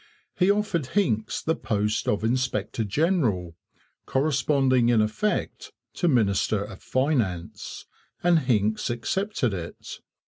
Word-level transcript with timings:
He 0.33 0.49
offered 0.49 0.87
Hincks 0.87 1.43
the 1.43 1.55
post 1.55 2.07
of 2.07 2.23
inspector 2.23 2.83
general, 2.83 3.55
corresponding 4.07 4.89
in 4.89 4.99
effect 4.99 5.71
to 5.93 6.07
minister 6.07 6.63
of 6.63 6.81
Finance, 6.81 7.85
and 8.23 8.39
Hincks 8.39 8.89
accepted 8.89 9.53
it. 9.53 9.99